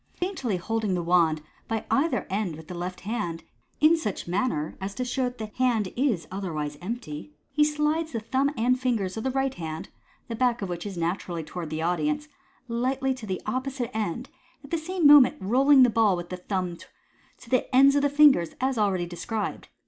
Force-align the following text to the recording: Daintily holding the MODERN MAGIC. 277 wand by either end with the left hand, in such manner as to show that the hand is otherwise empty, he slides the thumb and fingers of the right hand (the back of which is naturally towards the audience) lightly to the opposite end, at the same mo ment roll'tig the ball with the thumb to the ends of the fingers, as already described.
Daintily 0.19 0.57
holding 0.57 0.95
the 0.95 1.03
MODERN 1.03 1.43
MAGIC. 1.69 1.87
277 1.87 1.87
wand 1.87 1.87
by 1.87 2.03
either 2.03 2.25
end 2.49 2.55
with 2.55 2.67
the 2.67 2.73
left 2.73 3.01
hand, 3.01 3.43
in 3.79 3.95
such 3.95 4.27
manner 4.27 4.75
as 4.81 4.95
to 4.95 5.05
show 5.05 5.25
that 5.25 5.37
the 5.37 5.51
hand 5.59 5.93
is 5.95 6.27
otherwise 6.31 6.75
empty, 6.81 7.35
he 7.51 7.63
slides 7.63 8.11
the 8.11 8.19
thumb 8.19 8.49
and 8.57 8.79
fingers 8.79 9.15
of 9.15 9.23
the 9.23 9.29
right 9.29 9.53
hand 9.53 9.89
(the 10.27 10.35
back 10.35 10.63
of 10.63 10.69
which 10.69 10.87
is 10.87 10.97
naturally 10.97 11.43
towards 11.43 11.69
the 11.69 11.83
audience) 11.83 12.27
lightly 12.67 13.13
to 13.13 13.27
the 13.27 13.43
opposite 13.45 13.95
end, 13.95 14.29
at 14.63 14.71
the 14.71 14.77
same 14.79 15.05
mo 15.05 15.19
ment 15.19 15.39
roll'tig 15.39 15.83
the 15.83 15.89
ball 15.91 16.17
with 16.17 16.29
the 16.29 16.37
thumb 16.37 16.79
to 17.37 17.47
the 17.51 17.69
ends 17.75 17.93
of 17.95 18.01
the 18.01 18.09
fingers, 18.09 18.55
as 18.59 18.79
already 18.79 19.05
described. 19.05 19.67